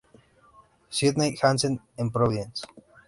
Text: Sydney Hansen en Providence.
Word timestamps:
Sydney 0.89 1.35
Hansen 1.39 1.79
en 1.95 2.09
Providence. 2.09 2.65